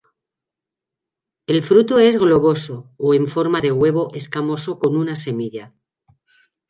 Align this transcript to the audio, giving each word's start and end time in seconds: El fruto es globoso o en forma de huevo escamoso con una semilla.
El 1.45 1.61
fruto 1.61 1.99
es 1.99 2.17
globoso 2.17 2.89
o 2.97 3.13
en 3.13 3.27
forma 3.27 3.61
de 3.61 3.71
huevo 3.71 4.11
escamoso 4.15 4.79
con 4.79 4.97
una 4.97 5.15
semilla. 5.15 5.75